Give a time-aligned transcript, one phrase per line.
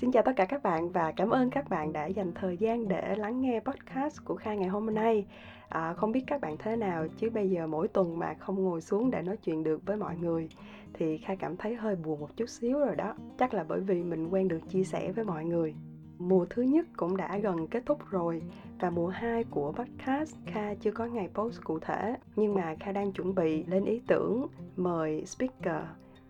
[0.00, 2.88] Xin chào tất cả các bạn và cảm ơn các bạn đã dành thời gian
[2.88, 5.26] để lắng nghe podcast của Kha ngày hôm nay.
[5.68, 8.80] À, không biết các bạn thế nào chứ bây giờ mỗi tuần mà không ngồi
[8.80, 10.48] xuống để nói chuyện được với mọi người
[10.92, 13.14] thì Kha cảm thấy hơi buồn một chút xíu rồi đó.
[13.38, 15.74] Chắc là bởi vì mình quen được chia sẻ với mọi người.
[16.18, 18.42] Mùa thứ nhất cũng đã gần kết thúc rồi
[18.80, 22.92] và mùa 2 của podcast Kha chưa có ngày post cụ thể nhưng mà Kha
[22.92, 25.82] đang chuẩn bị lên ý tưởng mời speaker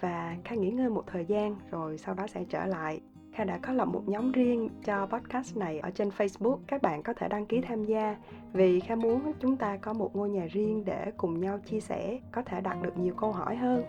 [0.00, 3.00] và Kha nghỉ ngơi một thời gian rồi sau đó sẽ trở lại
[3.32, 6.58] Kha đã có lập một nhóm riêng cho podcast này ở trên Facebook.
[6.66, 8.16] Các bạn có thể đăng ký tham gia
[8.52, 12.18] vì Kha muốn chúng ta có một ngôi nhà riêng để cùng nhau chia sẻ,
[12.32, 13.84] có thể đặt được nhiều câu hỏi hơn.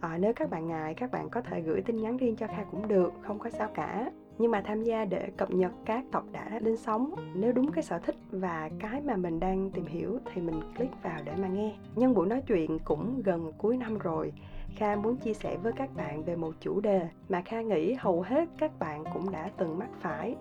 [0.00, 2.64] À, nếu các bạn ngại, các bạn có thể gửi tin nhắn riêng cho Kha
[2.70, 4.10] cũng được, không có sao cả.
[4.38, 7.82] Nhưng mà tham gia để cập nhật các tập đã lên sóng Nếu đúng cái
[7.82, 11.48] sở thích và cái mà mình đang tìm hiểu thì mình click vào để mà
[11.48, 14.32] nghe Nhân buổi nói chuyện cũng gần cuối năm rồi
[14.76, 18.22] Kha muốn chia sẻ với các bạn về một chủ đề mà Kha nghĩ hầu
[18.22, 20.36] hết các bạn cũng đã từng mắc phải,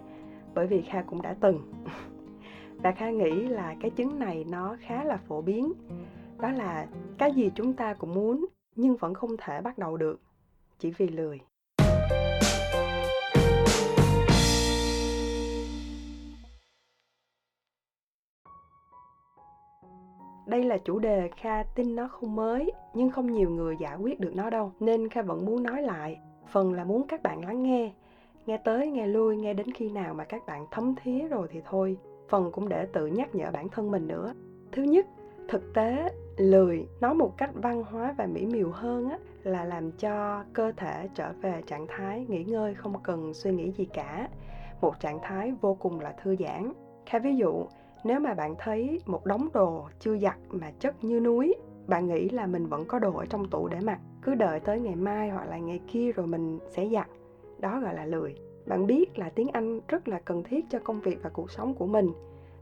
[0.53, 1.59] bởi vì Kha cũng đã từng.
[2.83, 5.73] Và Kha nghĩ là cái chứng này nó khá là phổ biến.
[6.39, 10.21] Đó là cái gì chúng ta cũng muốn nhưng vẫn không thể bắt đầu được,
[10.79, 11.39] chỉ vì lười.
[20.45, 24.19] Đây là chủ đề kha tin nó không mới nhưng không nhiều người giải quyết
[24.19, 26.19] được nó đâu nên kha vẫn muốn nói lại.
[26.51, 27.91] Phần là muốn các bạn lắng nghe.
[28.45, 31.61] Nghe tới nghe lui nghe đến khi nào mà các bạn thấm thía rồi thì
[31.69, 31.97] thôi.
[32.29, 34.33] Phần cũng để tự nhắc nhở bản thân mình nữa.
[34.71, 35.05] Thứ nhất
[35.47, 36.87] thực tế lười.
[37.01, 41.09] Nói một cách văn hóa và mỹ miều hơn á, là làm cho cơ thể
[41.13, 44.29] trở về trạng thái nghỉ ngơi không cần suy nghĩ gì cả.
[44.81, 46.73] Một trạng thái vô cùng là thư giãn.
[47.05, 47.65] Kha ví dụ
[48.05, 51.55] nếu mà bạn thấy một đống đồ chưa giặt mà chất như núi,
[51.87, 53.99] bạn nghĩ là mình vẫn có đồ ở trong tủ để mặc.
[54.21, 57.07] Cứ đợi tới ngày mai hoặc là ngày kia rồi mình sẽ giặt.
[57.59, 58.35] Đó gọi là lười.
[58.65, 61.73] Bạn biết là tiếng anh rất là cần thiết cho công việc và cuộc sống
[61.73, 62.09] của mình,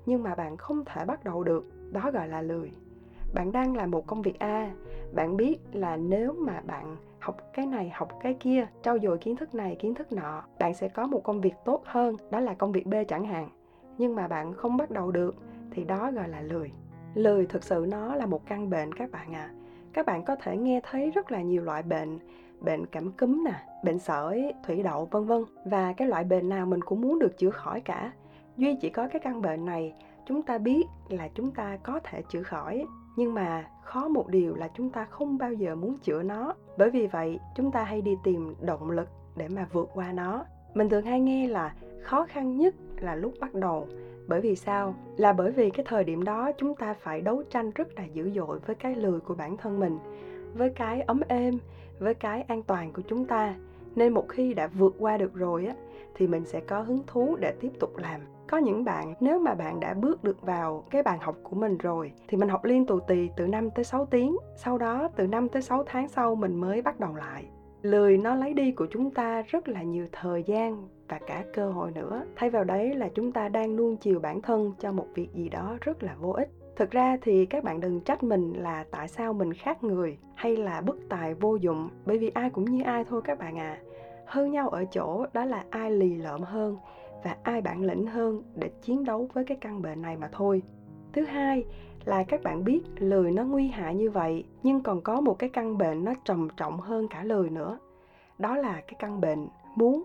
[0.06, 1.66] nhưng mà bạn không thể bắt đầu được.
[1.92, 2.72] Đó gọi là lười.
[3.34, 4.72] Bạn đang làm một công việc a,
[5.14, 9.36] bạn biết là nếu mà bạn học cái này, học cái kia, trau dồi kiến
[9.36, 12.16] thức này, kiến thức nọ, bạn sẽ có một công việc tốt hơn.
[12.32, 13.50] Đó là công việc b chẳng hạn
[13.98, 15.36] nhưng mà bạn không bắt đầu được,
[15.72, 16.72] thì đó gọi là lười.
[17.14, 19.50] Lười thực sự nó là một căn bệnh các bạn à
[19.94, 22.20] các bạn có thể nghe thấy rất là nhiều loại bệnh
[22.60, 25.44] bệnh cảm cúm nè, bệnh sởi, thủy đậu, vân vân.
[25.66, 28.12] Và cái loại bệnh nào mình cũng muốn được chữa khỏi cả.
[28.58, 29.94] Duy chỉ có cái căn bệnh này,
[30.26, 32.86] chúng ta biết là chúng ta có thể chữa khỏi.
[33.16, 36.54] Nhưng mà khó một điều là chúng ta không bao giờ muốn chữa nó.
[36.78, 40.46] Bởi vì vậy, chúng ta hay đi tìm động lực để mà vượt qua nó.
[40.74, 43.88] Mình thường hay nghe là khó khăn nhất là lúc bắt đầu.
[44.28, 44.96] Bởi vì sao?
[45.18, 48.32] Là bởi vì cái thời điểm đó chúng ta phải đấu tranh rất là dữ
[48.36, 49.98] dội với cái lười của bản thân mình,
[50.54, 51.60] với cái ấm êm,
[52.00, 53.56] với cái an toàn của chúng ta.
[53.96, 55.76] Nên một khi đã vượt qua được rồi á,
[56.16, 58.22] thì mình sẽ có hứng thú để tiếp tục làm.
[58.48, 61.78] Có những bạn, nếu mà bạn đã bước được vào cái bàn học của mình
[61.78, 64.36] rồi, thì mình học liên tù tì từ 5 tới 6 tiếng.
[64.56, 67.46] Sau đó, từ 5 tới 6 tháng sau, mình mới bắt đầu lại.
[67.82, 71.72] Lười nó lấy đi của chúng ta rất là nhiều thời gian và cả cơ
[71.72, 72.26] hội nữa.
[72.36, 75.50] Thay vào đấy là chúng ta đang nuông chiều bản thân cho một việc gì
[75.50, 76.50] đó rất là vô ích.
[76.76, 80.56] Thực ra thì các bạn đừng trách mình là tại sao mình khác người hay
[80.56, 83.78] là bất tài vô dụng, bởi vì ai cũng như ai thôi các bạn à.
[84.26, 86.78] Hơn nhau ở chỗ đó là ai lì lợm hơn
[87.24, 90.62] và ai bản lĩnh hơn để chiến đấu với cái căn bệnh này mà thôi.
[91.14, 91.66] Thứ hai
[92.06, 95.50] là các bạn biết lười nó nguy hại như vậy, nhưng còn có một cái
[95.50, 97.78] căn bệnh nó trầm trọng hơn cả lười nữa.
[98.38, 100.04] Đó là cái căn bệnh muốn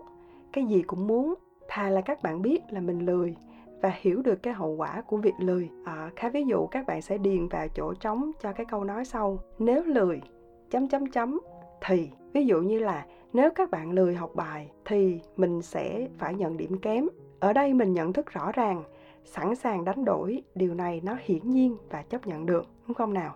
[0.53, 1.33] cái gì cũng muốn
[1.67, 3.35] thà là các bạn biết là mình lười
[3.81, 5.69] và hiểu được cái hậu quả của việc lười.
[5.85, 9.05] À, khá ví dụ các bạn sẽ điền vào chỗ trống cho cái câu nói
[9.05, 9.39] sau.
[9.59, 10.21] Nếu lười
[10.69, 11.39] chấm chấm chấm
[11.87, 12.09] thì.
[12.33, 16.57] Ví dụ như là nếu các bạn lười học bài thì mình sẽ phải nhận
[16.57, 17.07] điểm kém.
[17.39, 18.83] Ở đây mình nhận thức rõ ràng
[19.25, 23.13] sẵn sàng đánh đổi điều này nó hiển nhiên và chấp nhận được đúng không
[23.13, 23.35] nào?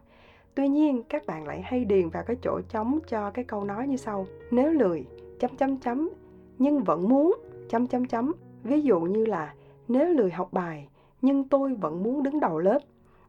[0.55, 3.87] Tuy nhiên các bạn lại hay điền vào cái chỗ trống cho cái câu nói
[3.87, 4.25] như sau.
[4.51, 5.05] Nếu lười
[5.39, 6.09] chấm chấm chấm
[6.57, 7.35] nhưng vẫn muốn,
[7.69, 8.33] chấm chấm chấm.
[8.63, 9.53] Ví dụ như là,
[9.87, 10.87] nếu lười học bài,
[11.21, 12.79] nhưng tôi vẫn muốn đứng đầu lớp.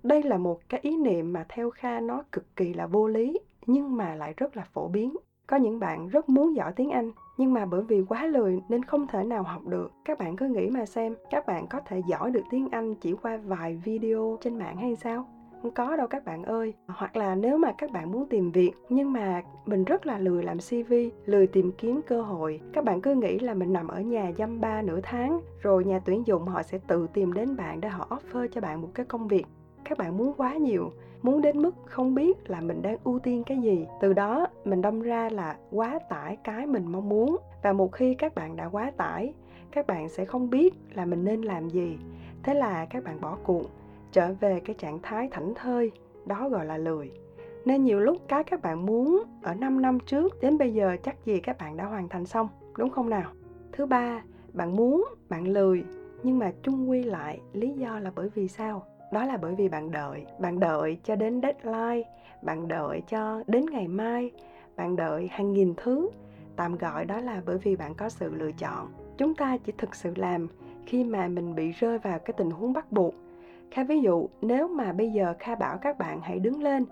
[0.03, 3.38] Đây là một cái ý niệm mà theo kha nó cực kỳ là vô lý,
[3.67, 5.17] nhưng mà lại rất là phổ biến.
[5.47, 8.82] Có những bạn rất muốn giỏi tiếng anh, nhưng mà bởi vì quá lười nên
[8.85, 9.93] không thể nào học được.
[10.05, 13.15] Các bạn cứ nghĩ mà xem, các bạn có thể giỏi được tiếng anh chỉ
[13.23, 15.26] qua vài video trên mạng hay sao?
[15.64, 16.75] Không có đâu các bạn ơi.
[16.87, 20.43] Hoặc là nếu mà các bạn muốn tìm việc, nhưng mà mình rất là lười
[20.43, 20.93] làm cv
[21.26, 24.61] lười tìm kiếm cơ hội, các bạn cứ nghĩ là mình nằm ở nhà dăm
[24.61, 28.08] ba nửa tháng, rồi nhà tuyển dụng họ sẽ tự tìm đến bạn để họ
[28.11, 29.46] offer cho bạn một cái công việc.
[29.84, 30.90] Các bạn muốn quá nhiều,
[31.22, 33.87] muốn đến mức không biết là mình đang ưu tiên cái gì.
[34.00, 37.37] Từ đó, mình đâm ra là quá tải cái mình mong muốn.
[37.62, 39.34] Và một khi các bạn đã quá tải,
[39.70, 41.99] các bạn sẽ không biết là mình nên làm gì.
[42.43, 43.70] Thế là các bạn bỏ cuộc
[44.14, 45.93] trở về cái trạng thái thảnh thơi,
[46.26, 47.11] đó gọi là lười.
[47.64, 51.25] Nên nhiều lúc cái các bạn muốn ở 5 năm trước, đến bây giờ chắc
[51.25, 53.31] gì các bạn đã hoàn thành xong, đúng không nào?
[53.72, 54.22] Thứ ba,
[54.52, 55.84] bạn muốn, bạn lười,
[56.22, 58.87] nhưng mà chung quy lại lý do là bởi vì sao?
[59.12, 62.11] Đó là bởi vì bạn đợi bạn đợi cho đến deadline,
[62.43, 64.31] bạn đợi cho đến ngày mai,
[64.76, 66.11] bạn đợi hàng nghìn thứ.
[66.56, 68.93] Tạm gọi đó là bởi vì bạn có sự lựa chọn.
[69.16, 70.49] Chúng ta chỉ thực sự làm
[70.87, 73.14] khi mà mình bị rơi vào cái tình huống bắt buộc
[73.70, 76.84] kha, ví dụ, nếu mà bây giờ kha bảo các bạn hãy đứng lên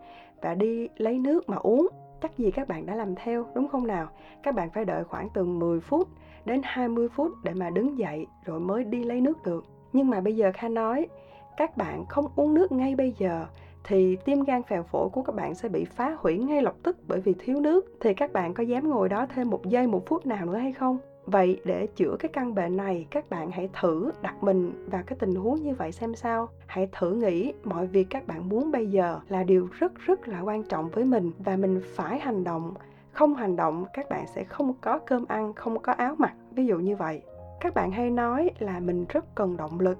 [0.43, 1.89] và đi lấy nước mà uống,
[2.23, 4.09] chắc gì các bạn đã làm theo, đúng không nào?
[4.43, 6.09] Các bạn phải đợi khoảng từ 10 phút
[6.45, 9.65] đến 20 phút để mà đứng dậy rồi mới đi lấy nước được.
[9.93, 11.09] Nhưng mà bây giờ kha nói,
[11.57, 13.47] các bạn không uống nước ngay bây giờ
[13.85, 16.97] thì tim gan phèo phổi của các bạn sẽ bị phá hủy ngay lập tức
[17.09, 17.87] bởi vì thiếu nước.
[18.01, 20.73] Thì các bạn có dám ngồi đó thêm một giây, một phút nào nữa hay
[20.73, 20.99] không?
[21.27, 25.19] Vậy để chữa cái căn bệnh này các bạn hãy thử đặt mình vào cái
[25.19, 26.49] tình huống như vậy xem sao.
[26.67, 30.41] Hãy thử nghĩ mọi việc các bạn muốn bây giờ là điều rất rất là
[30.41, 32.75] quan trọng với mình và mình phải hành động.
[33.13, 36.67] Không hành động các bạn sẽ không có cơm ăn không có áo mặc ví
[36.67, 37.23] dụ như vậy.
[37.61, 39.99] Các bạn hay nói là mình rất cần động lực.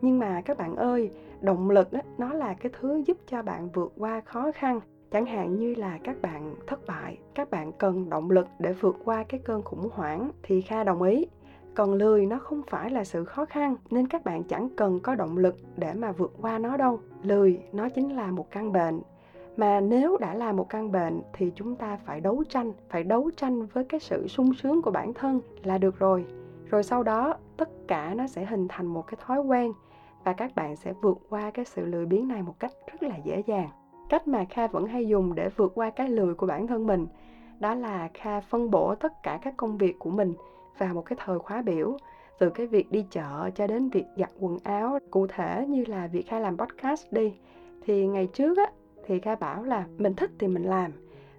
[0.00, 1.10] Nhưng mà các bạn ơi
[1.40, 4.80] động lực đó, nó là cái thứ giúp cho bạn vượt qua khó khăn
[5.12, 8.96] chẳng hạn như là các bạn thất bại, các bạn cần động lực để vượt
[9.04, 11.26] qua cái cơn khủng hoảng thì kha đồng ý.
[11.74, 15.14] Còn lười nó không phải là sự khó khăn, nên các bạn chẳng cần có
[15.14, 17.00] động lực để mà vượt qua nó đâu.
[17.22, 19.00] Lười, nó chính là một căn bệnh.
[19.56, 23.30] Mà nếu đã là một căn bệnh thì chúng ta phải đấu tranh, phải đấu
[23.36, 26.24] tranh với cái sự sung sướng của bản thân là được rồi.
[26.70, 29.72] Rồi sau đó, tất cả nó sẽ hình thành một cái thói quen
[30.24, 33.16] và các bạn sẽ vượt qua cái sự lười biếng này một cách rất là
[33.24, 33.68] dễ dàng
[34.12, 37.06] cách mà kha vẫn hay dùng để vượt qua cái lười của bản thân mình,
[37.60, 40.34] đó là kha phân bổ tất cả các công việc của mình
[40.78, 41.96] vào một cái thời khóa biểu,
[42.38, 44.98] từ cái việc đi chợ cho đến việc giặt quần áo.
[45.10, 47.32] Cụ thể như là việc kha làm podcast đi,
[47.86, 48.66] thì ngày trước á,
[49.06, 50.92] thì kha bảo là mình thích thì mình làm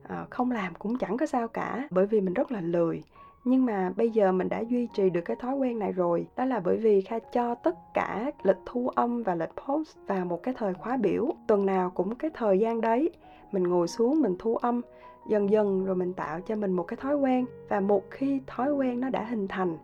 [0.08, 3.04] ờ, không làm cũng chẳng có sao cả, bởi vì mình rất là lười
[3.45, 6.28] nhưng mà bây giờ mình đã duy trì được cái thói quen này rồi.
[6.36, 10.25] Đó là bởi vì kha cho tất cả lịch thu âm và lịch post vào
[10.25, 11.30] một cái thời khóa biểu.
[11.48, 13.10] Tuần nào cũng cái thời gian đấy,
[13.51, 14.81] mình ngồi xuống mình thu âm,
[15.28, 17.45] dần dần rồi mình tạo cho mình một cái thói quen.
[17.69, 19.78] Và một khi thói quen nó đã hình thành,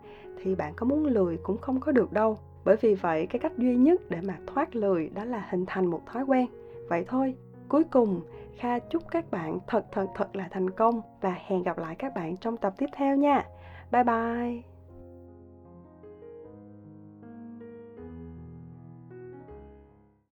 [0.44, 2.38] thì bạn có muốn lười cũng không có được đâu.
[2.66, 5.86] Bởi vì vậy cái cách duy nhất để mà thoát lười đó là hình thành
[5.86, 6.48] một thói quen.
[6.90, 7.36] Vậy thôi
[7.70, 8.22] cuối cùng,
[8.58, 12.16] Kha chúc các bạn thật thật thật là thành công và hẹn gặp lại các
[12.16, 13.46] bạn trong tập tiếp theo nha.
[13.92, 14.69] Bye bye.